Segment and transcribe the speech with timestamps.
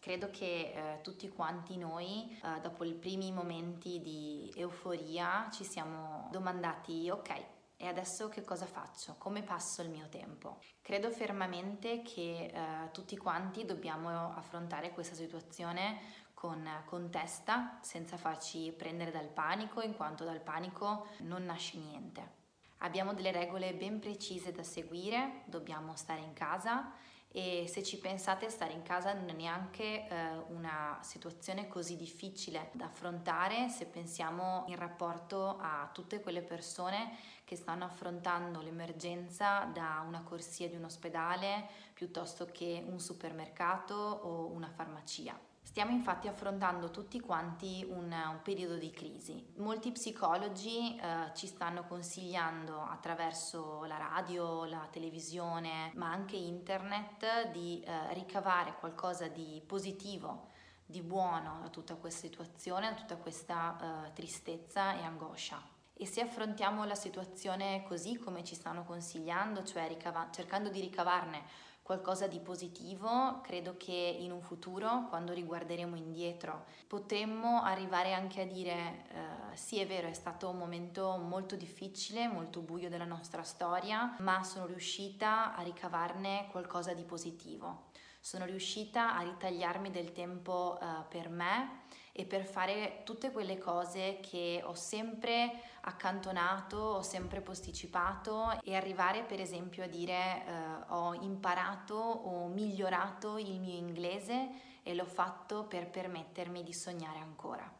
[0.00, 6.28] Credo che eh, tutti quanti noi, eh, dopo i primi momenti di euforia, ci siamo
[6.30, 7.44] domandati, ok,
[7.76, 9.16] e adesso che cosa faccio?
[9.18, 10.60] Come passo il mio tempo?
[10.82, 15.98] Credo fermamente che eh, tutti quanti dobbiamo affrontare questa situazione
[16.32, 22.36] con, con, testa, senza farci prendere dal panico, in quanto dal panico non nasce niente.
[22.78, 26.92] Abbiamo delle regole ben precise da seguire, dobbiamo stare in casa
[27.30, 32.70] e se ci pensate stare in casa non è neanche eh, una situazione così difficile
[32.72, 40.02] da affrontare se pensiamo in rapporto a tutte quelle persone che stanno affrontando l'emergenza da
[40.06, 45.47] una corsia di un ospedale piuttosto che un supermercato o una farmacia.
[45.68, 49.52] Stiamo infatti affrontando tutti quanti un, un periodo di crisi.
[49.58, 57.82] Molti psicologi eh, ci stanno consigliando attraverso la radio, la televisione, ma anche internet di
[57.82, 60.48] eh, ricavare qualcosa di positivo,
[60.86, 65.62] di buono da tutta questa situazione, da tutta questa eh, tristezza e angoscia.
[65.92, 71.66] E se affrontiamo la situazione così come ci stanno consigliando, cioè ricava- cercando di ricavarne
[71.88, 78.44] qualcosa di positivo, credo che in un futuro, quando riguarderemo indietro, potremmo arrivare anche a
[78.44, 83.42] dire eh, sì è vero, è stato un momento molto difficile, molto buio della nostra
[83.42, 87.86] storia, ma sono riuscita a ricavarne qualcosa di positivo.
[88.20, 91.84] Sono riuscita a ritagliarmi del tempo eh, per me
[92.18, 95.52] e per fare tutte quelle cose che ho sempre
[95.82, 100.42] accantonato, ho sempre posticipato e arrivare per esempio a dire eh,
[100.88, 104.48] ho imparato o migliorato il mio inglese
[104.82, 107.78] e l'ho fatto per permettermi di sognare ancora.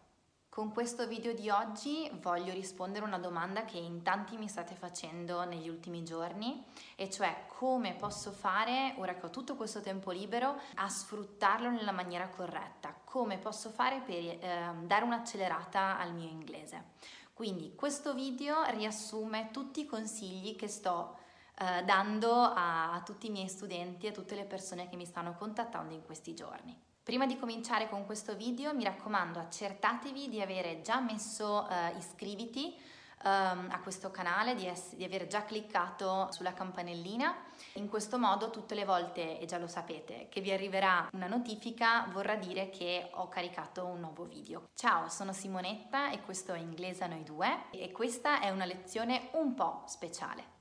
[0.58, 4.74] Con questo video di oggi voglio rispondere a una domanda che in tanti mi state
[4.74, 6.64] facendo negli ultimi giorni,
[6.96, 11.92] e cioè come posso fare, ora che ho tutto questo tempo libero, a sfruttarlo nella
[11.92, 16.96] maniera corretta, come posso fare per eh, dare un'accelerata al mio inglese.
[17.32, 21.16] Quindi questo video riassume tutti i consigli che sto
[21.58, 25.06] eh, dando a, a tutti i miei studenti e a tutte le persone che mi
[25.06, 26.76] stanno contattando in questi giorni.
[27.02, 32.76] Prima di cominciare con questo video mi raccomando accertatevi di avere già messo uh, iscriviti
[33.24, 37.34] um, a questo canale, di, ess- di aver già cliccato sulla campanellina.
[37.74, 42.06] In questo modo tutte le volte, e già lo sapete, che vi arriverà una notifica
[42.10, 44.68] vorrà dire che ho caricato un nuovo video.
[44.74, 49.28] Ciao, sono Simonetta e questo è Inglese a noi due e questa è una lezione
[49.32, 50.57] un po' speciale.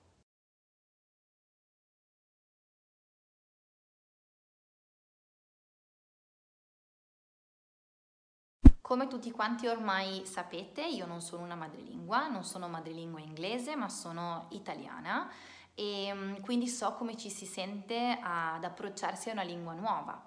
[8.87, 13.89] Come tutti quanti ormai sapete, io non sono una madrelingua, non sono madrelingua inglese, ma
[13.89, 15.29] sono italiana.
[15.75, 20.17] E mm, quindi so come ci si sente ad approcciarsi a una lingua nuova,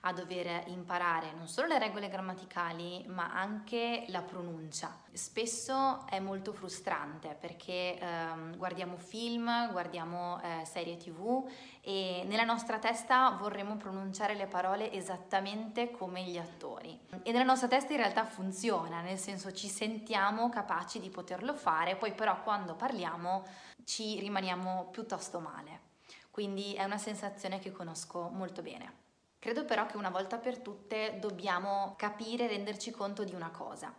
[0.00, 4.98] a dover imparare non solo le regole grammaticali ma anche la pronuncia.
[5.12, 11.46] Spesso è molto frustrante perché ehm, guardiamo film, guardiamo eh, serie tv
[11.82, 16.98] e nella nostra testa vorremmo pronunciare le parole esattamente come gli attori.
[17.22, 21.96] E nella nostra testa in realtà funziona, nel senso ci sentiamo capaci di poterlo fare,
[21.96, 23.44] poi però quando parliamo
[23.84, 25.88] ci rimaniamo piuttosto male.
[26.30, 28.99] Quindi è una sensazione che conosco molto bene.
[29.40, 33.90] Credo però che una volta per tutte dobbiamo capire e renderci conto di una cosa.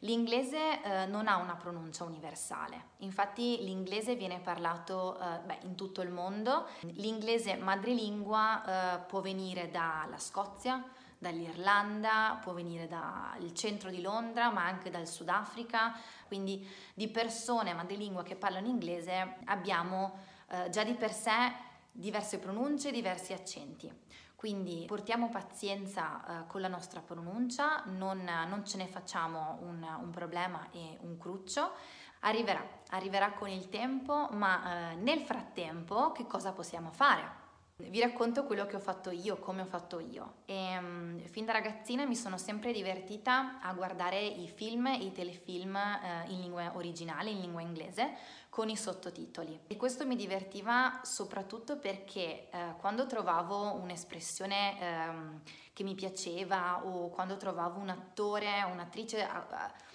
[0.00, 6.02] L'inglese eh, non ha una pronuncia universale, infatti l'inglese viene parlato eh, beh, in tutto
[6.02, 10.84] il mondo, l'inglese madrelingua eh, può venire dalla Scozia,
[11.16, 15.96] dall'Irlanda, può venire dal centro di Londra, ma anche dal Sudafrica,
[16.26, 20.18] quindi di persone madrelingua che parlano inglese abbiamo
[20.48, 21.52] eh, già di per sé
[21.92, 23.92] diverse pronunce, diversi accenti.
[24.38, 30.10] Quindi portiamo pazienza eh, con la nostra pronuncia, non, non ce ne facciamo un, un,
[30.10, 31.72] problema e un cruccio.
[32.20, 37.47] Arriverà, arriverà con il tempo, ma eh, nel frattempo che cosa possiamo fare?
[37.80, 40.38] Vi racconto quello che ho fatto io, come ho fatto io.
[40.46, 45.12] E, um, fin da ragazzina mi sono sempre divertita a guardare i film e i
[45.12, 48.16] telefilm uh, in lingua originale, in lingua inglese,
[48.48, 49.60] con i sottotitoli.
[49.68, 55.40] E questo mi divertiva soprattutto perché uh, quando trovavo un'espressione um,
[55.72, 59.22] che mi piaceva o quando trovavo un attore o un'attrice...
[59.22, 59.86] Uh,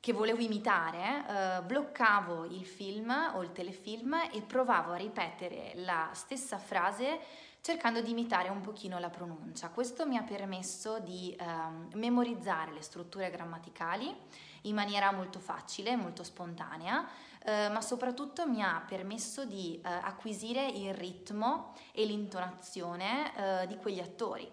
[0.00, 6.08] che volevo imitare, eh, bloccavo il film o il telefilm e provavo a ripetere la
[6.14, 7.20] stessa frase
[7.60, 9.68] cercando di imitare un pochino la pronuncia.
[9.68, 11.44] Questo mi ha permesso di eh,
[11.94, 14.14] memorizzare le strutture grammaticali
[14.62, 17.06] in maniera molto facile, molto spontanea,
[17.42, 23.76] eh, ma soprattutto mi ha permesso di eh, acquisire il ritmo e l'intonazione eh, di
[23.76, 24.50] quegli attori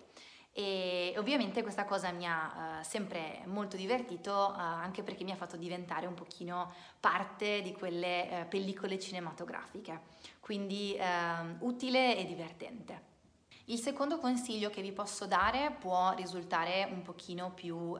[0.60, 5.36] e ovviamente questa cosa mi ha uh, sempre molto divertito uh, anche perché mi ha
[5.36, 10.02] fatto diventare un pochino parte di quelle uh, pellicole cinematografiche,
[10.40, 10.98] quindi
[11.60, 13.02] utile e divertente.
[13.66, 17.96] Il secondo consiglio che vi posso dare può risultare un pochino più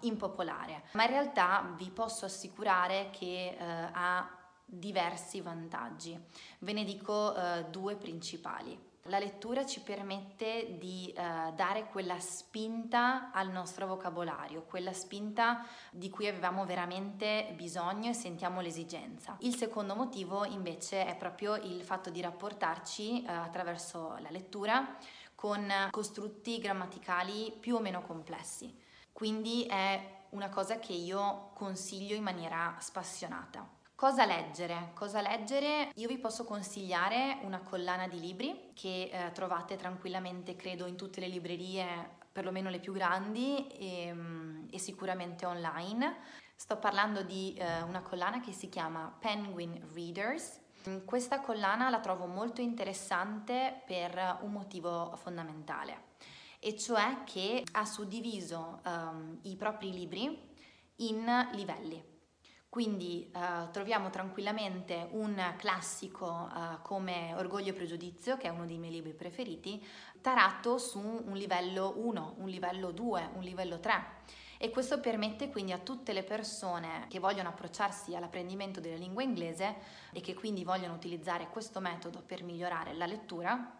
[0.00, 3.54] impopolare, ma in realtà vi posso assicurare che
[3.92, 4.28] ha
[4.64, 6.18] diversi vantaggi.
[6.60, 7.34] Ve ne dico
[7.70, 8.89] due principali.
[9.04, 16.10] La lettura ci permette di uh, dare quella spinta al nostro vocabolario, quella spinta di
[16.10, 19.36] cui avevamo veramente bisogno e sentiamo l'esigenza.
[19.40, 24.96] Il secondo motivo invece è proprio il fatto di rapportarci uh, attraverso la lettura
[25.34, 28.76] con costrutti grammaticali più o meno complessi.
[29.10, 33.79] Quindi è una cosa che io consiglio in maniera spassionata.
[34.00, 34.92] Cosa leggere?
[34.94, 35.90] Cosa leggere?
[35.96, 41.20] Io vi posso consigliare una collana di libri che eh, trovate tranquillamente, credo, in tutte
[41.20, 46.16] le librerie, perlomeno le più grandi e, mm, e sicuramente online.
[46.54, 50.58] Sto parlando di eh, una collana che si chiama Penguin Readers.
[51.04, 56.04] Questa collana la trovo molto interessante per un motivo fondamentale,
[56.58, 60.54] e cioè che ha suddiviso um, i propri libri
[60.96, 62.18] in livelli.
[62.70, 68.78] Quindi eh, troviamo tranquillamente un classico eh, come Orgoglio e Pregiudizio, che è uno dei
[68.78, 69.84] miei libri preferiti,
[70.20, 74.18] tarato su un livello 1, un livello 2, un livello 3.
[74.56, 79.74] E questo permette quindi a tutte le persone che vogliono approcciarsi all'apprendimento della lingua inglese
[80.12, 83.79] e che quindi vogliono utilizzare questo metodo per migliorare la lettura,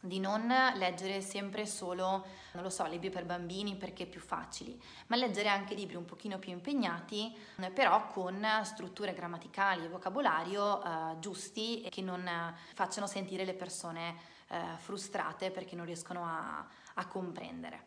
[0.00, 5.16] di non leggere sempre solo, non lo so, libri per bambini perché più facili, ma
[5.16, 7.36] leggere anche libri un pochino più impegnati,
[7.74, 12.28] però con strutture grammaticali e vocabolario eh, giusti e che non
[12.74, 17.86] facciano sentire le persone eh, frustrate perché non riescono a, a, comprendere.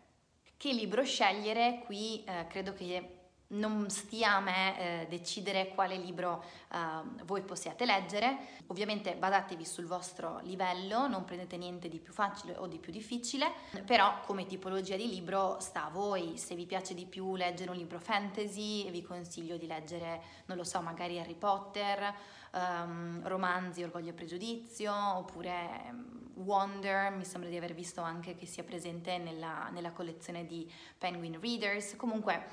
[0.58, 1.82] Che libro scegliere?
[1.86, 3.21] Qui eh, credo che
[3.52, 6.78] non stia a me eh, decidere quale libro eh,
[7.26, 8.60] voi possiate leggere.
[8.68, 13.52] Ovviamente badatevi sul vostro livello, non prendete niente di più facile o di più difficile,
[13.86, 16.38] però come tipologia di libro sta a voi.
[16.38, 20.64] Se vi piace di più leggere un libro fantasy, vi consiglio di leggere, non lo
[20.64, 22.14] so, magari Harry Potter,
[22.52, 28.46] um, romanzi Orgoglio e Pregiudizio, oppure um, Wonder, mi sembra di aver visto anche che
[28.46, 31.96] sia presente nella, nella collezione di Penguin Readers.
[31.96, 32.48] Comunque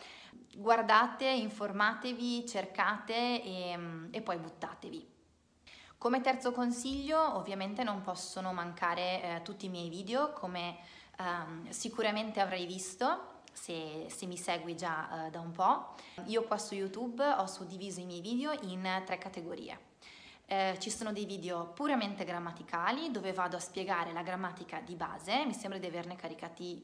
[0.54, 3.78] guardate, informatevi, cercate e,
[4.10, 5.16] e poi buttatevi.
[5.96, 10.76] Come terzo consiglio, ovviamente non possono mancare eh, tutti i miei video, come
[11.18, 15.94] ehm, sicuramente avrai visto se, se mi segui già eh, da un po'.
[16.26, 19.87] Io qua su YouTube ho suddiviso i miei video in tre categorie.
[20.50, 25.44] Eh, ci sono dei video puramente grammaticali dove vado a spiegare la grammatica di base,
[25.44, 26.82] mi sembra di averne caricati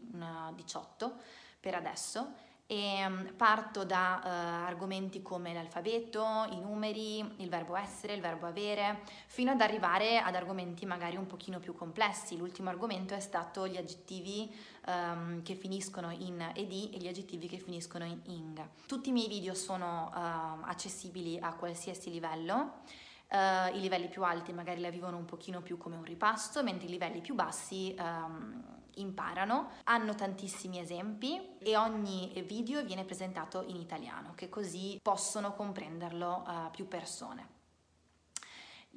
[0.54, 1.14] 18
[1.61, 8.14] per adesso e mm, parto da uh, argomenti come l'alfabeto, i numeri, il verbo essere,
[8.14, 12.37] il verbo avere, fino ad arrivare ad argomenti magari un pochino più complessi.
[12.37, 14.54] L'ultimo argomento è stato gli aggettivi
[14.87, 18.66] um, che finiscono in ed e gli aggettivi che finiscono in ing.
[18.87, 22.83] Tutti i miei video sono uh, accessibili a qualsiasi livello.
[23.28, 26.87] Uh, I livelli più alti magari la vivono un pochino più come un ripasto, mentre
[26.87, 28.62] i livelli più bassi um,
[28.97, 36.45] imparano, hanno tantissimi esempi e ogni video viene presentato in italiano, che così possono comprenderlo
[36.47, 37.49] uh, più persone.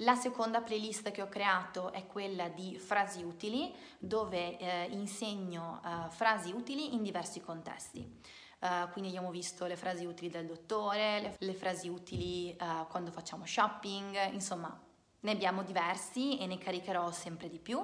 [0.01, 6.09] La seconda playlist che ho creato è quella di frasi utili, dove eh, insegno uh,
[6.11, 8.21] frasi utili in diversi contesti.
[8.59, 13.11] Uh, quindi abbiamo visto le frasi utili del dottore, le, le frasi utili uh, quando
[13.11, 14.75] facciamo shopping, insomma
[15.19, 17.77] ne abbiamo diversi e ne caricherò sempre di più.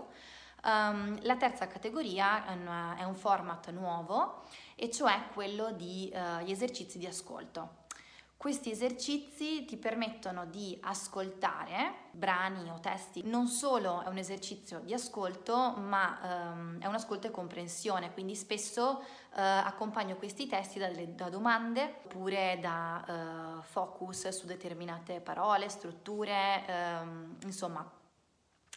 [0.66, 6.50] Um, la terza categoria è, una, è, un format nuovo e cioè quello degli uh,
[6.50, 7.83] esercizi di ascolto.
[8.44, 14.94] Questi esercizi ti permettono di ascoltare brani o testi, non solo è un esercizio di
[14.94, 20.90] ascolto, ma um, è un ascolto e comprensione, quindi spesso uh, accompagno questi testi da,
[20.90, 23.06] da domande oppure da
[23.60, 27.90] uh, focus su determinate parole, strutture, um, insomma.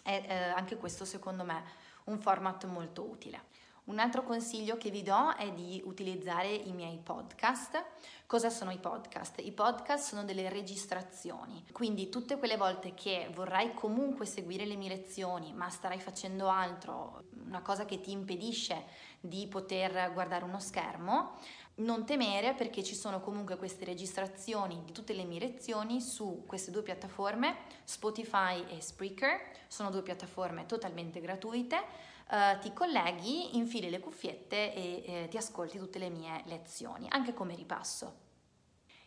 [0.01, 1.65] È eh, anche questo secondo me
[2.05, 3.43] un format molto utile.
[3.87, 7.85] Un altro consiglio che vi do è di utilizzare i miei podcast.
[8.27, 9.39] Cosa sono i podcast?
[9.39, 14.89] I podcast sono delle registrazioni, quindi tutte quelle volte che vorrai comunque seguire le mie
[14.89, 18.87] lezioni, ma starai facendo altro, una cosa che ti impedisce
[19.21, 21.39] di poter guardare uno schermo,
[21.77, 26.73] non temere perché ci sono comunque queste registrazioni di tutte le mie lezioni su queste
[26.73, 34.01] due piattaforme, Spotify e Spreaker, sono due piattaforme totalmente gratuite, uh, ti colleghi, infili le
[34.01, 38.25] cuffiette e eh, ti ascolti tutte le mie lezioni, anche come ripasso.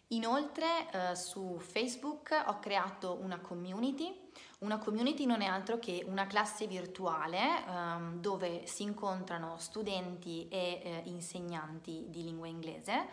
[0.07, 4.27] Inoltre uh, su Facebook ho creato una community
[4.59, 10.81] una community non è altro che una classe virtuale um, dove si incontrano studenti e
[10.83, 13.07] eh, insegnanti di lingua inglese.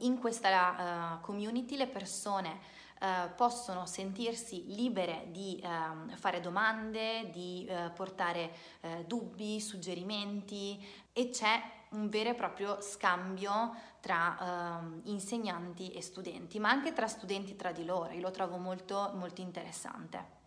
[0.00, 2.60] In questa uh, community le persone
[3.00, 8.52] uh, possono sentirsi libere di uh, fare domande, di eh, portare
[9.06, 10.78] dubbi, suggerimenti
[11.12, 17.06] e c'è un vero e proprio scambio tra uh, insegnanti e studenti, ma anche tra
[17.06, 18.12] studenti tra di loro.
[18.12, 20.38] Io lo trovo molto, molto interessante.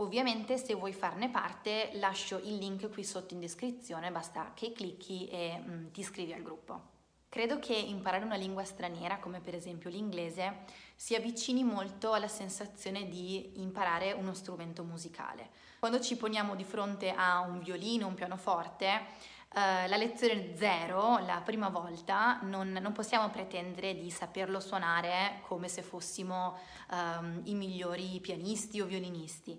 [0.00, 5.28] Ovviamente se vuoi farne parte lascio il link qui sotto in descrizione, basta che clicchi
[5.28, 6.97] e mm, ti iscrivi al gruppo.
[7.28, 13.06] Credo che imparare una lingua straniera, come per esempio l'inglese, si avvicini molto alla sensazione
[13.06, 15.50] di imparare uno strumento musicale.
[15.78, 21.40] Quando ci poniamo di fronte a un violino, un pianoforte, Uh, la lezione zero, la
[21.42, 26.58] prima volta, non, non, possiamo pretendere di saperlo suonare come se fossimo
[26.90, 29.58] um, i migliori pianisti o violinisti.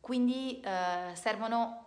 [0.00, 1.86] Quindi eh, servono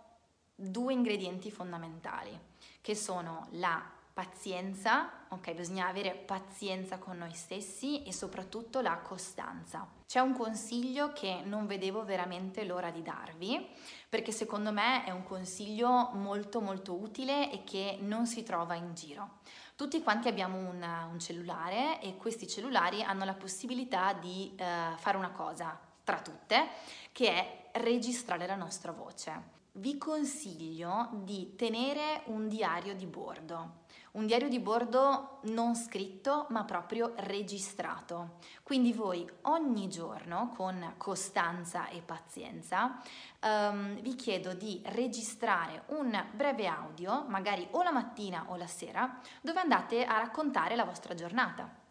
[0.54, 2.38] due ingredienti fondamentali,
[2.80, 3.82] che sono la
[4.12, 9.88] pazienza, ok, bisogna avere pazienza con noi stessi e soprattutto la costanza.
[10.06, 13.66] C'è un consiglio che non vedevo veramente l'ora di darvi,
[14.08, 18.94] perché secondo me è un consiglio molto molto utile e che non si trova in
[18.94, 19.40] giro.
[19.74, 24.64] Tutti quanti abbiamo un, un cellulare e questi cellulari hanno la possibilità di eh,
[24.96, 26.68] fare una cosa tra tutte,
[27.10, 29.60] che è registrare la nostra voce.
[29.72, 33.81] Vi consiglio di tenere un diario di bordo,
[34.12, 38.38] un diario di bordo non scritto ma proprio registrato.
[38.62, 43.00] Quindi voi ogni giorno con costanza e pazienza
[43.42, 49.18] um, vi chiedo di registrare un breve audio, magari o la mattina o la sera,
[49.40, 51.81] dove andate a raccontare la vostra giornata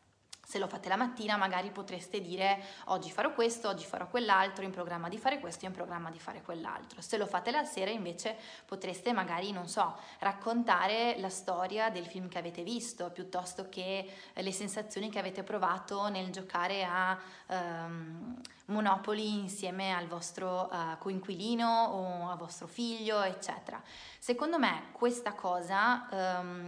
[0.52, 4.72] se lo fate la mattina magari potreste dire oggi farò questo, oggi farò quell'altro, in
[4.72, 7.00] programma di fare questo, in programma di fare quell'altro.
[7.00, 12.28] Se lo fate la sera invece potreste magari, non so, raccontare la storia del film
[12.28, 17.18] che avete visto, piuttosto che le sensazioni che avete provato nel giocare a
[17.48, 23.82] um, Monopoli insieme al vostro uh, coinquilino o a vostro figlio, eccetera.
[24.20, 26.10] Secondo me questa cosa...
[26.12, 26.68] Um,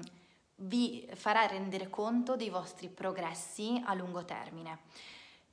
[0.55, 4.79] vi farà rendere conto dei vostri progressi a lungo termine.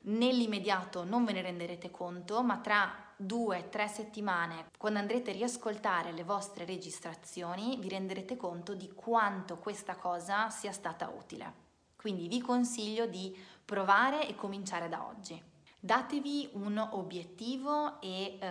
[0.02, 6.12] Nell'immediato non ve ne renderete conto, ma tra due tre settimane, quando andrete a riascoltare
[6.12, 11.69] le vostre registrazioni, vi renderete conto di quanto questa cosa sia stata utile.
[11.97, 15.40] Quindi vi consiglio di provare e cominciare da oggi.
[15.78, 18.49] Datevi un obiettivo e eh,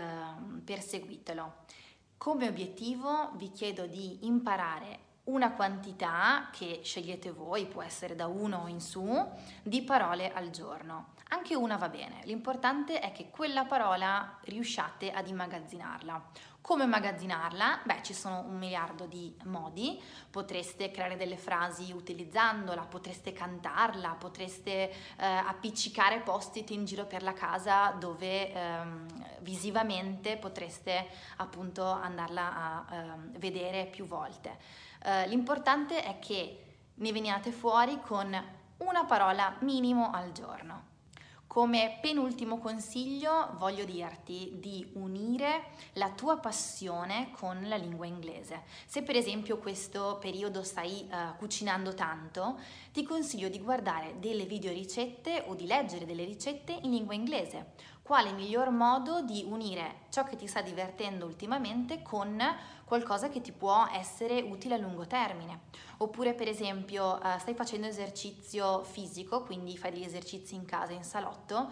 [0.63, 1.53] perseguitelo.
[2.17, 8.65] Come obiettivo vi chiedo di imparare una quantità che scegliete voi, può essere da uno
[8.67, 9.27] in su,
[9.61, 11.13] di parole al giorno.
[11.29, 16.47] Anche una va bene, l'importante è che quella parola riusciate ad immagazzinarla.
[16.61, 17.81] Come immagazzinarla?
[17.83, 24.89] Beh, ci sono un miliardo di modi, potreste creare delle frasi utilizzandola, potreste cantarla, potreste
[24.89, 29.05] eh, appiccicare post-it in giro per la casa dove ehm,
[29.39, 31.07] visivamente potreste
[31.37, 34.87] appunto andarla a ehm, vedere più volte.
[35.03, 36.63] Eh, l'importante è che
[36.93, 40.87] ne veniate fuori con una parola minimo al giorno.
[41.49, 48.61] Come penultimo consiglio voglio dirti di unire la tua passione con la lingua inglese.
[48.85, 52.59] Se per esempio questo periodo stai uh, cucinando tanto,
[52.93, 57.71] ti consiglio di guardare delle video ricette o di leggere delle ricette in lingua inglese.
[58.09, 62.41] Quale miglior modo di unire ciò che ti sta divertendo ultimamente con
[62.83, 65.59] qualcosa che ti può essere utile a lungo termine.
[65.97, 71.03] Oppure per esempio eh, stai facendo esercizio fisico, quindi fai degli esercizi in casa, in
[71.03, 71.71] salotto,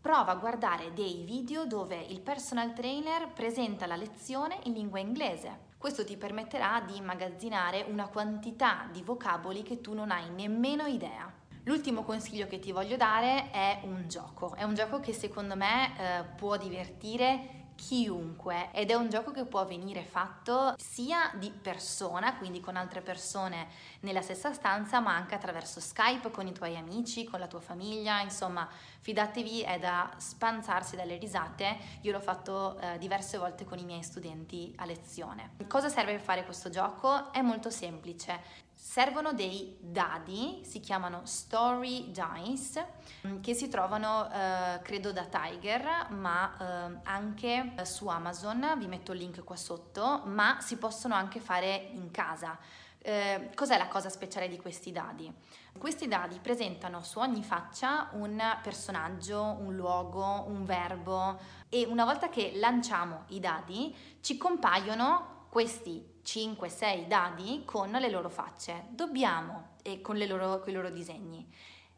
[0.00, 5.66] prova a guardare dei video dove il personal trainer presenta la lezione in lingua inglese.
[5.78, 11.35] Questo ti permetterà di immagazzinare una quantità di vocaboli che tu non hai nemmeno idea.
[11.66, 15.98] L'ultimo consiglio che ti voglio dare è un gioco, è un gioco che secondo me
[15.98, 22.36] eh, può divertire chiunque ed è un gioco che può venire fatto sia di persona,
[22.36, 23.66] quindi con altre persone
[24.00, 28.20] nella stessa stanza, ma anche attraverso Skype con i tuoi amici, con la tua famiglia,
[28.20, 28.68] insomma,
[29.00, 31.76] fidatevi, è da spanzarsi dalle risate.
[32.02, 35.56] Io l'ho fatto eh, diverse volte con i miei studenti a lezione.
[35.66, 37.32] Cosa serve per fare questo gioco?
[37.32, 38.64] È molto semplice.
[38.88, 42.86] Servono dei dadi, si chiamano Story Dice,
[43.26, 49.10] mm, che si trovano eh, credo da Tiger, ma eh, anche su Amazon, vi metto
[49.10, 52.56] il link qua sotto, ma si possono anche fare in casa.
[53.00, 55.30] Eh, cos'è la cosa speciale di questi dadi?
[55.76, 61.38] Questi dadi presentano su ogni faccia un personaggio, un luogo, un verbo
[61.68, 68.28] e una volta che lanciamo i dadi ci compaiono questi 5-6 dadi con le loro
[68.28, 68.88] facce.
[68.90, 71.50] Dobbiamo, e con, loro, con i loro disegni,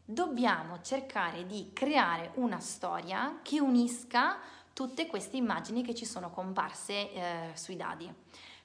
[0.05, 4.37] dobbiamo cercare di creare una storia che unisca
[4.71, 8.09] tutte queste immagini che ci sono comparse eh, sui dadi.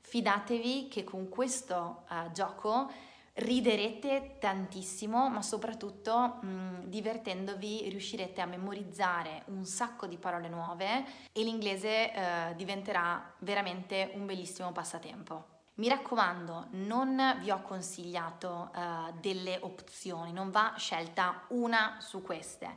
[0.01, 2.89] Fidatevi che con questo eh, gioco
[3.35, 11.05] riderete tantissimo, ma soprattutto mh, mm, divertendovi riuscirete a memorizzare un sacco di parole nuove
[11.33, 15.53] e l'inglese eh, diventerà veramente un bellissimo passatempo.
[15.77, 22.77] Mi raccomando, non vi ho consigliato uh, delle opzioni, non va scelta una su queste.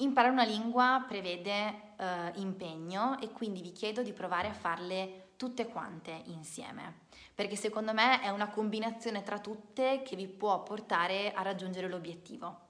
[0.00, 5.68] Imparare una lingua prevede uh, impegno e quindi vi chiedo di provare a farle tutte
[5.68, 11.42] quante insieme, perché secondo me è una combinazione tra tutte che vi può portare a
[11.42, 12.66] raggiungere l'obiettivo.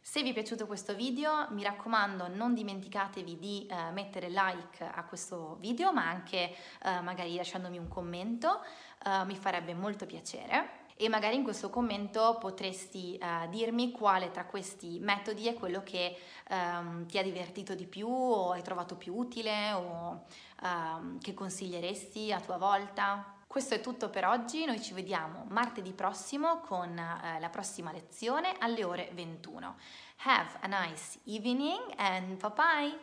[0.00, 5.04] Se vi è piaciuto questo video mi raccomando non dimenticatevi di eh, mettere like a
[5.04, 8.62] questo video ma anche eh, magari lasciandomi un commento,
[9.04, 14.46] eh, mi farebbe molto piacere e magari in questo commento potresti uh, dirmi quale tra
[14.46, 16.16] questi metodi è quello che
[16.48, 20.24] um, ti ha divertito di più o hai trovato più utile o
[20.62, 23.34] um, che consiglieresti a tua volta.
[23.46, 28.54] Questo è tutto per oggi, noi ci vediamo martedì prossimo con uh, la prossima lezione
[28.58, 29.76] alle ore 21.
[30.24, 32.98] Have a nice evening and bye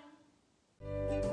[0.80, 1.33] bye!